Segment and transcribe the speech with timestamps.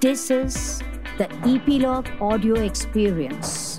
[0.00, 0.82] This is
[1.18, 3.78] the Epilogue Audio Experience.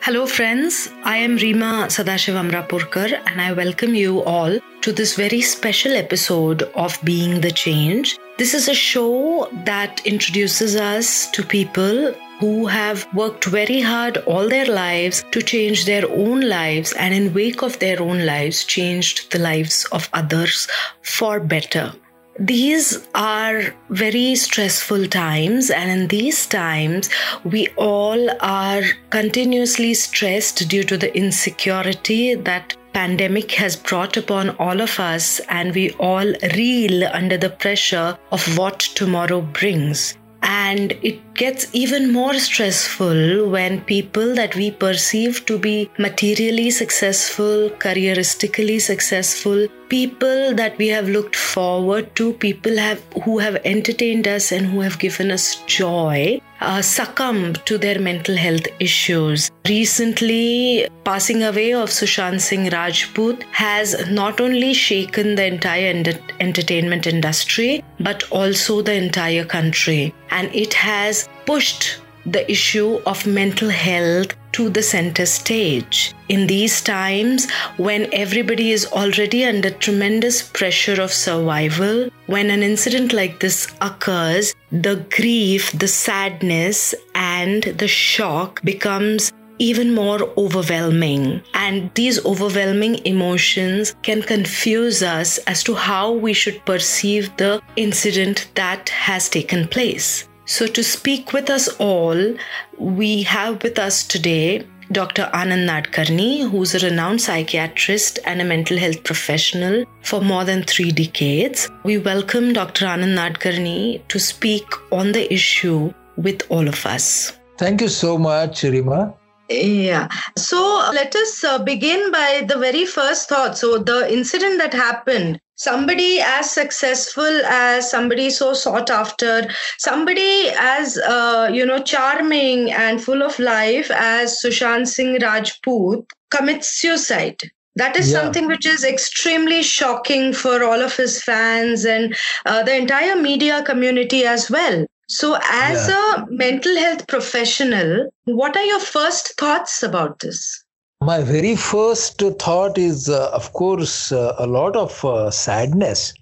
[0.00, 0.88] Hello, friends.
[1.04, 6.62] I am Rima Sadashiv Amrapurkar, and I welcome you all to this very special episode
[6.74, 8.18] of Being the Change.
[8.38, 14.48] This is a show that introduces us to people who have worked very hard all
[14.48, 19.30] their lives to change their own lives and in wake of their own lives changed
[19.30, 20.66] the lives of others
[21.02, 21.92] for better.
[22.40, 27.10] These are very stressful times, and in these times,
[27.44, 34.80] we all are continuously stressed due to the insecurity that pandemic has brought upon all
[34.80, 40.16] of us and we all reel under the pressure of what tomorrow brings.
[40.42, 47.70] And it gets even more stressful when people that we perceive to be materially successful,
[47.78, 54.52] careeristically successful, people that we have looked forward to, people have who have entertained us
[54.52, 59.50] and who have given us joy, uh, succumb to their mental health issues.
[59.68, 65.92] Recently, passing away of Sushant Singh Rajput has not only shaken the entire
[66.40, 73.68] entertainment industry but also the entire country, and it has pushed the issue of mental
[73.68, 76.14] health to the center stage.
[76.28, 83.12] In these times, when everybody is already under tremendous pressure of survival, when an incident
[83.12, 91.40] like this occurs, the grief, the sadness, and the shock becomes even more overwhelming.
[91.54, 98.48] And these overwhelming emotions can confuse us as to how we should perceive the incident
[98.54, 100.28] that has taken place.
[100.44, 102.34] So, to speak with us all,
[102.78, 105.30] we have with us today Dr.
[105.32, 110.90] Anand Nadkarni, who's a renowned psychiatrist and a mental health professional for more than three
[110.90, 111.70] decades.
[111.84, 112.86] We welcome Dr.
[112.86, 117.32] Anand Nadkarni to speak on the issue with all of us.
[117.56, 119.14] Thank you so much, Rima.
[119.48, 120.08] Yeah.
[120.36, 120.58] So
[120.92, 123.56] let us uh, begin by the very first thought.
[123.56, 130.98] So, the incident that happened somebody as successful as somebody so sought after somebody as
[130.98, 137.96] uh, you know charming and full of life as sushant singh rajput commits suicide that
[137.96, 138.20] is yeah.
[138.20, 143.62] something which is extremely shocking for all of his fans and uh, the entire media
[143.62, 146.24] community as well so as yeah.
[146.24, 150.64] a mental health professional what are your first thoughts about this
[151.04, 156.14] my very first thought is, uh, of course, uh, a lot of uh, sadness.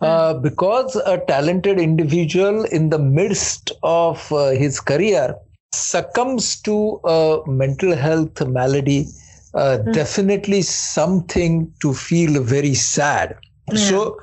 [0.00, 0.42] Uh, hmm.
[0.42, 5.34] because a talented individual in the midst of uh, his career
[5.72, 9.06] succumbs to a mental health malady,
[9.54, 9.92] mm.
[9.92, 13.36] definitely something to feel very sad.
[13.72, 13.78] Yeah.
[13.78, 14.20] So,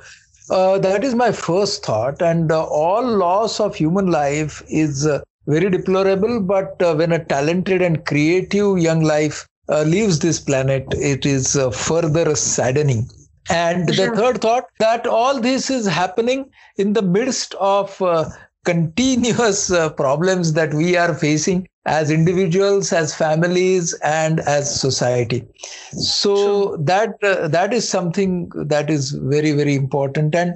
[0.48, 2.22] uh, that is my first thought.
[2.22, 6.40] And uh, all loss of human life is uh, very deplorable.
[6.40, 11.70] But when a talented and creative young life uh, leaves this planet, it is uh,
[11.70, 13.08] further saddening.
[13.48, 18.28] And the third thought that all this is happening in the midst of uh,
[18.64, 25.46] continuous uh, problems that we are facing as individuals, as families, and as society.
[25.92, 30.34] So that uh, that is something that is very very important.
[30.34, 30.54] And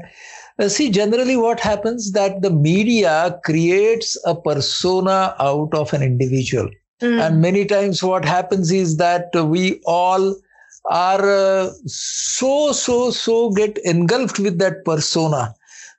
[0.59, 6.69] uh, see, generally, what happens that the media creates a persona out of an individual
[7.03, 7.27] Mm.
[7.27, 10.37] And many times, what happens is that we all
[10.91, 15.55] are uh, so, so, so get engulfed with that persona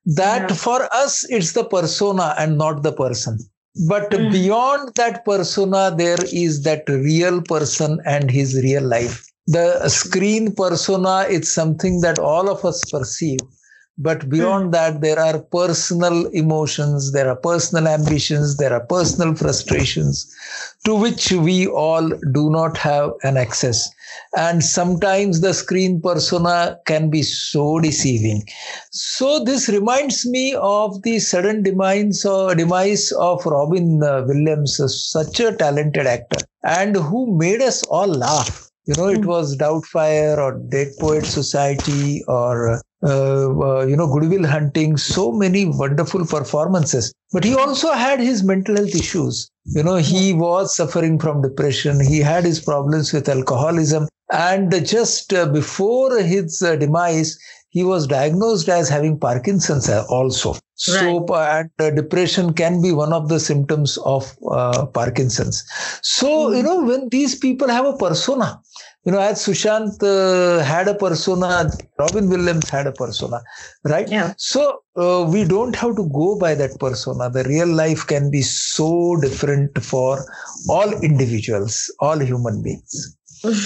[0.05, 0.55] that yeah.
[0.55, 3.39] for us, it's the persona and not the person.
[3.88, 4.31] But mm.
[4.31, 9.28] beyond that persona, there is that real person and his real life.
[9.47, 13.39] The screen persona is something that all of us perceive
[13.97, 14.72] but beyond mm.
[14.73, 20.33] that, there are personal emotions, there are personal ambitions, there are personal frustrations
[20.83, 23.89] to which we all do not have an access.
[24.35, 28.44] And sometimes the screen persona can be so deceiving.
[28.91, 34.79] So this reminds me of the sudden demise or demise of Robin uh, Williams,
[35.09, 38.65] such a talented actor, and who made us all laugh.
[38.85, 39.28] You know, it hmm.
[39.28, 45.32] was Doubtfire or Dead Poet Society or uh, uh, you know, Good Will Hunting, so
[45.32, 47.14] many wonderful performances.
[47.32, 49.49] But he also had his mental health issues.
[49.66, 52.03] You know, he was suffering from depression.
[52.03, 54.08] He had his problems with alcoholism.
[54.32, 57.37] And just uh, before his uh, demise,
[57.70, 60.53] he was diagnosed as having Parkinson's also.
[60.53, 60.59] Right.
[60.76, 65.64] So, and uh, depression can be one of the symptoms of uh, Parkinson's.
[66.02, 66.58] So, mm.
[66.58, 68.61] you know, when these people have a persona,
[69.05, 71.69] you know, as Sushant uh, had a persona,
[71.99, 73.41] Robin Williams had a persona,
[73.84, 74.09] right?
[74.09, 74.34] Yeah.
[74.37, 77.29] So uh, we don't have to go by that persona.
[77.29, 80.25] The real life can be so different for
[80.67, 83.16] all individuals, all human beings.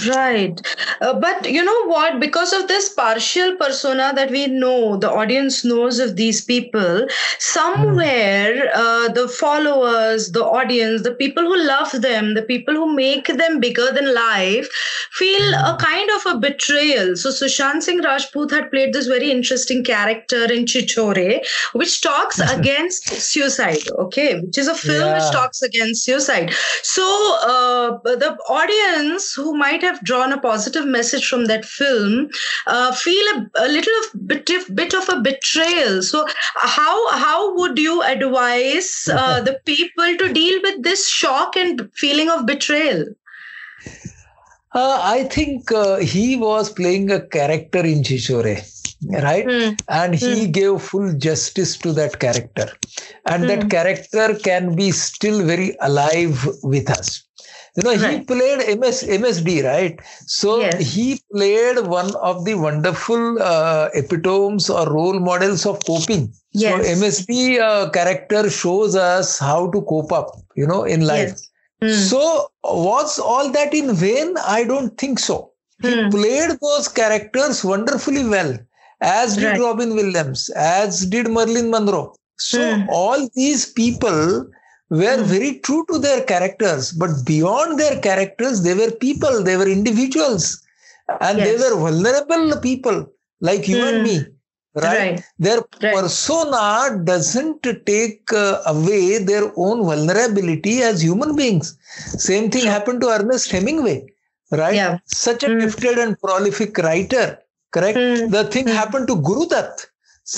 [0.08, 0.60] Right.
[1.00, 2.20] Uh, but you know what?
[2.20, 7.06] Because of this partial persona that we know, the audience knows of these people,
[7.38, 13.26] somewhere uh, the followers, the audience, the people who love them, the people who make
[13.28, 14.68] them bigger than life,
[15.12, 17.16] feel a kind of a betrayal.
[17.16, 21.40] So Sushant Singh Rajput had played this very interesting character in Chhichhore,
[21.72, 25.14] which talks against suicide, okay, which is a film Yeah.
[25.14, 26.52] which talks against suicide.
[26.82, 27.04] So
[27.42, 32.28] uh, the audience who might have drawn a positive message from that film
[32.66, 36.02] uh, feel a, a little of bit of, bit of a betrayal.
[36.02, 36.26] So
[36.56, 42.30] how how would you advise uh, the people to deal with this shock and feeling
[42.30, 43.04] of betrayal?
[44.72, 48.62] Uh, I think uh, he was playing a character in Chhichhore,
[49.22, 49.44] right?
[49.44, 49.74] Hmm.
[49.88, 52.70] And he gave full justice to that character.
[53.26, 57.24] And that character can be still very alive with us.
[57.76, 59.98] You know, he played MS, MSD, right?
[60.26, 60.92] So Yes.
[60.94, 66.32] he played one of the wonderful uh, epitomes or role models of coping.
[66.52, 66.84] Yes.
[66.86, 71.30] So MSD uh, character shows us how to cope up, you know, in life.
[71.30, 71.48] Yes.
[71.82, 71.88] Hmm.
[72.08, 74.34] So was all that in vain?
[74.38, 75.52] I don't think so.
[75.82, 76.10] He Hmm.
[76.10, 78.58] played those characters wonderfully well,
[79.00, 79.60] as did Right.
[79.60, 82.14] Robin Williams, as did Marilyn Monroe.
[82.38, 82.88] So Hmm.
[82.88, 84.46] all these people
[84.90, 85.24] were Hmm.
[85.24, 90.62] very true to their characters, but beyond their characters, they were people, they were individuals,
[91.20, 93.06] and they were vulnerable people
[93.40, 94.02] like you and Hmm.
[94.02, 94.16] me.
[94.74, 94.98] Right?
[94.98, 95.24] Right.
[95.38, 95.94] Their Right.
[95.94, 101.76] persona doesn't take uh, away their own vulnerability as human beings.
[102.28, 104.06] Same thing happened to Ernest Hemingway,
[104.52, 104.74] right?
[104.74, 104.98] Yeah.
[105.06, 105.60] Such a Mm.
[105.60, 107.38] gifted and prolific writer,
[107.72, 107.98] correct?
[107.98, 108.30] Mm.
[108.30, 108.74] The thing Mm.
[108.80, 109.46] happened to Guru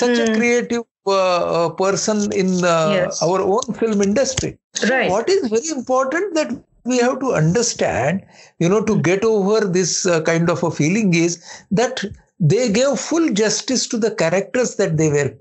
[0.00, 0.34] Such a Mm.
[0.36, 3.22] creative uh, uh, person in uh, Yes.
[3.22, 4.58] our own film industry.
[4.74, 6.50] So what is very important that
[6.84, 8.24] we have to understand,
[8.58, 12.04] you know, to get over this uh, kind of a feeling is that
[12.40, 15.32] they gave full justice to the characters that they were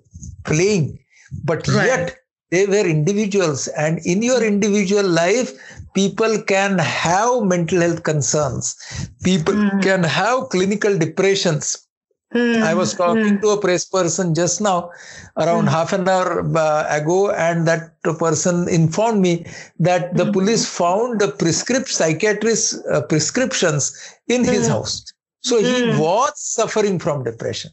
[0.43, 0.99] playing,
[1.43, 1.85] but Right.
[1.85, 2.17] yet
[2.51, 3.67] they were individuals.
[3.69, 5.53] And in your individual life,
[5.93, 8.75] people can have mental health concerns,
[9.23, 9.81] people Mm.
[9.81, 11.87] can have clinical depressions.
[12.31, 12.63] Hmm.
[12.63, 14.91] I was talking to a press person just now,
[15.35, 19.45] around half an hour uh, ago, and that person informed me
[19.79, 23.93] that the police found the prescript psychiatrist uh, prescriptions
[24.27, 25.03] in his house.
[25.41, 27.71] So he was suffering from depression.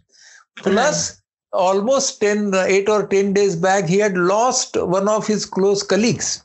[0.57, 1.23] Plus,
[1.53, 5.85] almost 10, uh, 8 or 10 days back, he had lost one of his close
[5.85, 6.43] colleagues.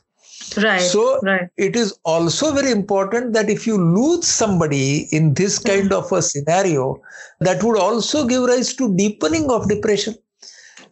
[0.56, 0.80] Right.
[0.80, 1.48] So right.
[1.56, 6.22] it is also very important that if you lose somebody in this kind of a
[6.22, 7.02] scenario,
[7.40, 10.14] that would also give rise to deepening of depression,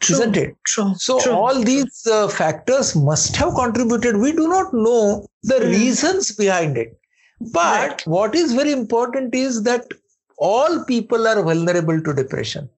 [0.00, 0.16] True.
[0.16, 0.56] isn't it?
[0.66, 0.94] True.
[0.96, 1.32] So True.
[1.32, 4.16] all these uh, factors must have contributed.
[4.16, 5.68] We do not know the Hmm.
[5.70, 6.98] reasons behind it.
[7.40, 8.06] But Right.
[8.06, 9.86] what is very important is that
[10.38, 12.68] all people are vulnerable to depression.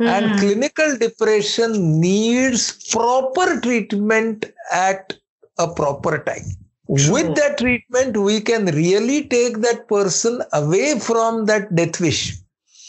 [0.00, 0.38] And Hmm.
[0.38, 5.14] clinical depression needs proper treatment at
[5.58, 6.44] a proper time.
[6.96, 7.12] True.
[7.12, 12.38] With that treatment, we can really take that person away from that death wish.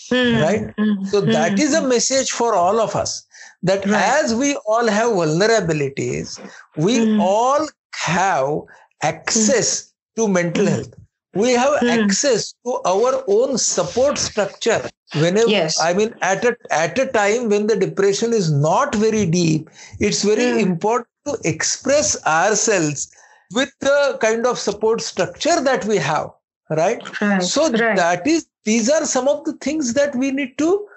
[0.10, 0.36] Hmm.
[0.40, 0.74] right?
[0.78, 1.04] Hmm.
[1.04, 1.60] So that Hmm.
[1.60, 3.26] is a message for all of us
[3.64, 4.20] that Right.
[4.20, 6.40] as we all have vulnerabilities,
[6.76, 7.20] we Hmm.
[7.20, 8.62] all have
[9.02, 10.68] access to mental Hmm.
[10.68, 10.94] health.
[11.34, 11.88] We have Hmm.
[11.88, 14.82] access to our own support structure.
[15.14, 15.78] Whenever Yes.
[15.78, 19.70] I mean at a at a time when the depression is not very deep,
[20.00, 20.60] it's very Hmm.
[20.60, 23.12] important to express ourselves
[23.54, 26.32] with the kind of support structure that we have,
[26.70, 27.02] right?
[27.22, 27.42] Right.
[27.44, 27.96] So right.
[27.96, 30.88] that is these are some of the things that we need to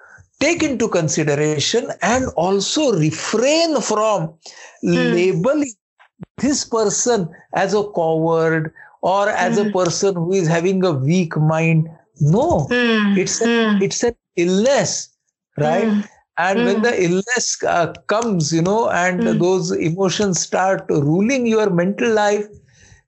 [0.41, 4.33] take into consideration and also refrain from
[4.93, 5.13] Hmm.
[5.13, 5.73] labeling
[6.37, 9.71] this person as a coward or as a Hmm.
[9.71, 11.89] person who is having a weak mind.
[12.19, 13.17] No, Hmm.
[13.17, 13.81] it's a, Hmm.
[13.81, 15.09] it's an illness,
[15.57, 15.97] right?
[16.37, 16.83] And when Hmm.
[16.83, 19.37] the illness uh, comes, you know, and Hmm.
[19.39, 22.47] those emotions start ruling your mental life,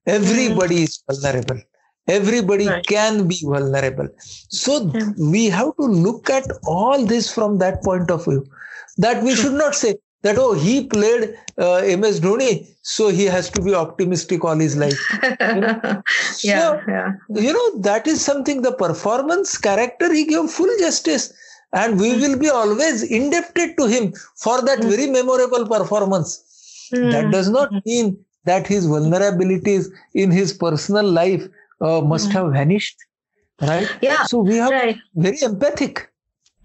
[0.05, 1.59] everybody is vulnerable.
[2.07, 2.85] Everybody Right.
[2.87, 4.09] can be vulnerable.
[4.49, 5.11] So Yeah.
[5.17, 8.45] we have to look at all this from that point of view.
[8.97, 13.49] That we should not say that, oh, he played uh, MS Dhoni, so he has
[13.51, 15.07] to be optimistic all his life.
[16.43, 16.73] yeah.
[16.73, 17.11] So, Yeah.
[17.29, 21.33] you know that is something the performance character he gave full justice
[21.73, 26.41] and we will be always indebted to him for that very memorable performance.
[26.93, 27.09] Hmm.
[27.11, 31.47] that does not mean that his vulnerabilities in his personal life
[31.81, 32.97] uh, must have vanished
[33.61, 33.87] right?
[34.01, 34.97] Yeah, so we are right.
[35.15, 36.11] very empathic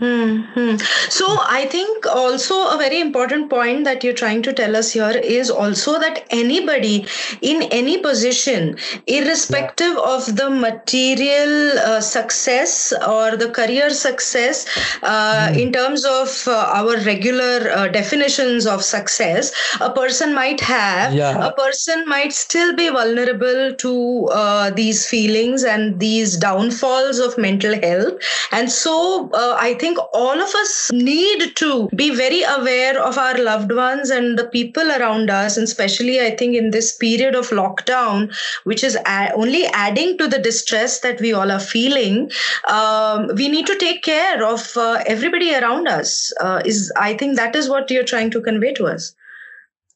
[0.00, 0.76] hmm
[1.08, 5.10] So I think also a very important point that you're trying to tell us here
[5.10, 7.06] is also that anybody
[7.40, 8.76] in any position,
[9.06, 14.66] irrespective of the material uh, success or the career success,
[15.02, 21.12] uh, in terms of uh, our regular uh, definitions of success, a person might have.
[21.12, 21.44] Yeah.
[21.44, 27.80] A person might still be vulnerable to uh, these feelings and these downfalls of mental
[27.80, 28.14] health,
[28.52, 33.38] and so uh, I think all of us need to be very aware of our
[33.38, 37.48] loved ones and the people around us, and especially I think in this period of
[37.48, 38.98] lockdown, which is
[39.34, 42.30] only adding to the distress that we all are feeling.
[42.68, 46.32] Um, we need to take care of uh, everybody around us.
[46.40, 49.14] Uh, is I think that is what you're trying to convey to us.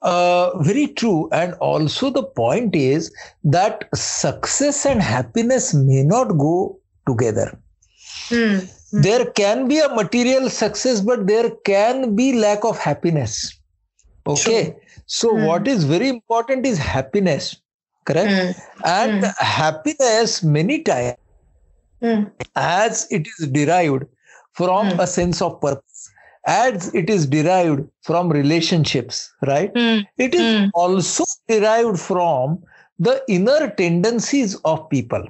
[0.02, 1.28] Uh, very true.
[1.32, 3.12] And also, the point is
[3.44, 7.58] that success and happiness may not go together.
[8.28, 8.58] Hmm.
[8.92, 13.58] There can be a material success, but there can be lack of happiness.
[14.26, 14.76] Okay.
[15.06, 15.44] So, Hmm.
[15.46, 17.56] what is very important is happiness,
[18.06, 18.30] correct?
[18.30, 18.50] Hmm.
[18.84, 21.16] And happiness, many times,
[22.02, 22.24] Hmm.
[22.56, 24.04] as it is derived
[24.52, 25.00] from Hmm.
[25.00, 26.10] a sense of purpose,
[26.46, 29.70] as it is derived from relationships, right?
[29.74, 30.00] Hmm.
[30.18, 30.70] It is Mm.
[30.74, 32.62] also derived from
[32.98, 35.24] the inner tendencies of people.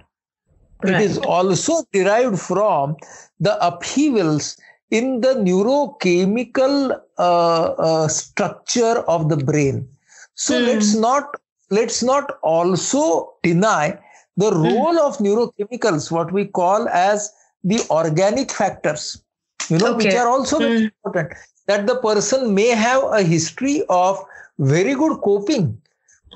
[0.86, 2.96] It is also derived from
[3.40, 4.56] the upheavals
[4.90, 9.88] in the neurochemical uh, uh, structure of the brain.
[10.34, 10.66] So Mm.
[10.66, 11.36] let's not
[11.70, 13.98] let's not also deny
[14.36, 17.32] the role of neurochemicals, what we call as
[17.64, 19.22] the organic factors,
[19.68, 20.90] you know, which are also Mm.
[21.04, 21.32] important.
[21.66, 24.24] That the person may have a history of
[24.58, 25.81] very good coping,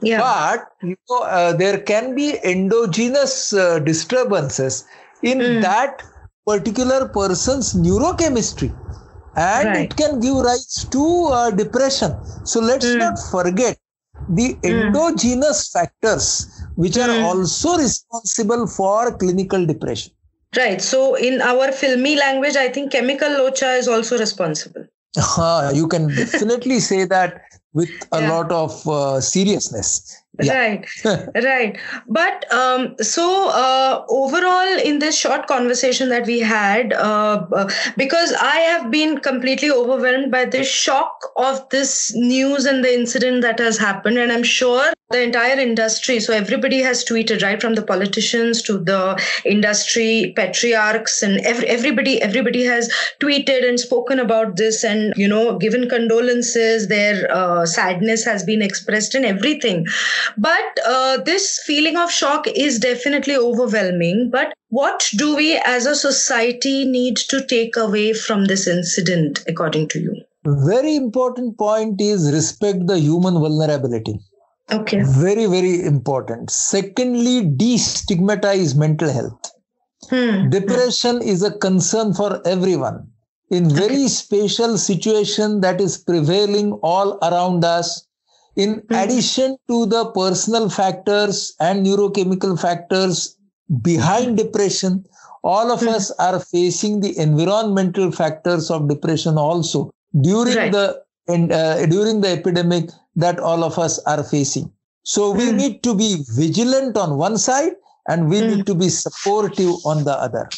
[0.02, 0.18] Yeah.
[0.20, 4.84] but you know, uh, there can be endogenous uh, disturbances
[5.22, 5.60] in Mm.
[5.62, 6.02] that
[6.46, 8.70] particular person's neurochemistry
[9.36, 9.90] and Right.
[9.90, 11.04] it can give rise to
[11.38, 12.12] uh, depression
[12.44, 12.98] so let's Mm.
[13.04, 13.78] not forget
[14.28, 16.28] the endogenous factors
[16.76, 17.24] which are Mm.
[17.30, 20.12] also responsible for clinical depression
[20.56, 20.80] Right.
[20.80, 24.86] So in our filmy language, I think chemical locha is also responsible.
[25.16, 27.42] Uh, you can definitely say that
[27.76, 28.30] with a Yeah.
[28.32, 29.90] lot of uh, seriousness
[30.40, 30.86] yeah Right.
[31.44, 31.78] right.
[32.08, 38.32] But um, so uh, overall, in this short conversation that we had, uh, uh, because
[38.32, 43.58] I have been completely overwhelmed by the shock of this news and the incident that
[43.58, 46.18] has happened, and I'm sure the entire industry.
[46.18, 52.20] So everybody has tweeted, right, from the politicians to the industry patriarchs, and every, everybody,
[52.20, 52.90] everybody has
[53.20, 56.88] tweeted and spoken about this, and you know, given condolences.
[56.88, 59.86] Their uh, sadness has been expressed and everything.
[60.36, 64.30] But uh, this feeling of shock is definitely overwhelming.
[64.32, 69.88] But what do we as a society need to take away from this incident, according
[69.88, 70.14] to you?
[70.48, 74.14] very important point is respect the human vulnerability
[74.72, 75.02] Okay.
[75.04, 79.50] very very important secondly destigmatize mental health
[80.10, 80.48] Hmm.
[80.50, 83.08] depression is a concern for everyone
[83.50, 88.05] in very special situation that is prevailing all around us
[88.56, 93.36] in addition to the personal factors and neurochemical factors
[93.82, 95.04] behind depression
[95.44, 100.72] all of us are facing the environmental factors of depression also during Right.
[100.72, 104.70] the and uh, during the epidemic that all of us are facing
[105.02, 105.56] so we Hmm.
[105.56, 107.74] need to be vigilant on one side
[108.08, 108.48] and we Hmm.
[108.50, 110.48] need to be supportive on the other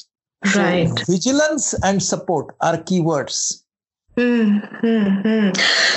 [0.44, 1.06] so Right.
[1.06, 3.38] vigilance and support are key keywords
[4.18, 5.50] Hmm, hmm, hmm.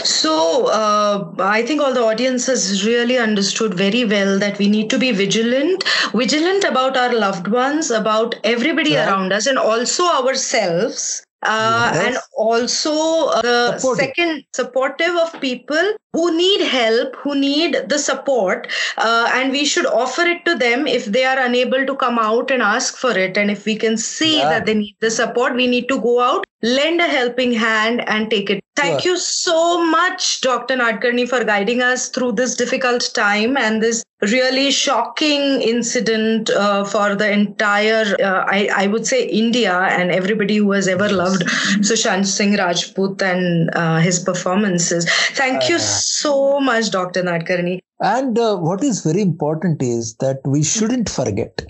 [0.03, 4.91] So, uh, I think all the audience has really understood very well that we need
[4.91, 11.23] to be vigilant, vigilant about our loved ones, about everybody around us, and also ourselves.
[11.43, 12.05] Uh, Yes.
[12.05, 12.93] and also
[13.29, 14.05] uh, the Supportive.
[14.05, 19.85] second supportive of people who need help who need the support uh, and we should
[19.85, 23.37] offer it to them if they are unable to come out and ask for it.
[23.37, 24.49] And if we can see Yeah.
[24.49, 28.29] that they need the support we need to go out lend a helping hand and
[28.29, 28.59] take it.
[28.75, 29.11] Thank Sure.
[29.13, 34.69] you so much dr nadkarni for guiding us through this difficult time and this really
[34.69, 40.71] shocking incident uh, for the entire uh, I, I would say india and everybody who
[40.73, 41.41] has ever loved
[41.89, 45.09] sushant singh rajput and uh, his performances.
[45.41, 47.77] Thank you Uh, so much dr nadkarni
[48.11, 51.61] And uh, what is very important is that we shouldn't forget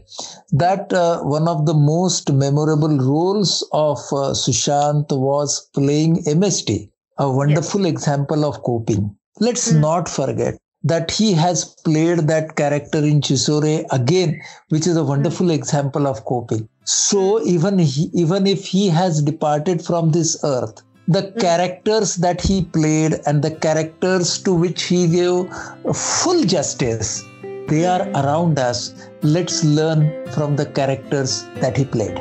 [0.52, 7.30] that uh, one of the most memorable roles of uh, Sushant was playing MSD, a
[7.30, 9.16] wonderful example of coping.
[9.40, 9.80] Let's Mm.
[9.82, 15.52] not forget that he has played that character in Chhichhore again, which is a wonderful
[15.52, 16.68] example of coping.
[16.86, 20.82] So even he, even if he has departed from this earth,
[21.12, 25.50] the characters that he played and the characters to which he gave
[25.94, 27.24] full justice,
[27.68, 29.10] they are around us.
[29.22, 32.18] Let's learn from the characters that he played.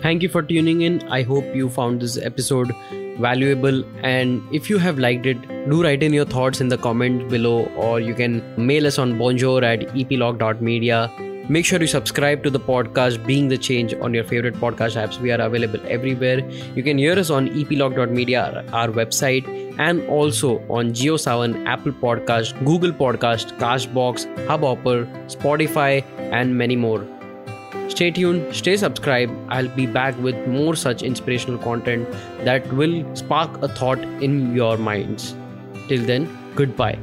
[0.00, 1.06] Thank you for tuning in.
[1.08, 2.72] I hope you found this episode
[3.20, 5.36] valuable and if you have liked it
[5.68, 9.18] do write in your thoughts in the comment below or you can mail us on
[9.18, 11.10] bonjour at eplog.media
[11.56, 15.20] make sure you subscribe to the podcast being the change on your favorite podcast apps
[15.20, 16.38] we are available everywhere
[16.76, 22.92] you can hear us on eplog.media our website and also on JioSaavn, Apple Podcast, Google
[22.92, 27.06] Podcast, Castbox, Hubhopper, Spotify, and many more.
[27.88, 29.32] Stay tuned, stay subscribed.
[29.48, 32.08] I'll be back with more such inspirational content
[32.44, 35.34] that will spark a thought in your minds.
[35.88, 36.98] Till then, goodbye.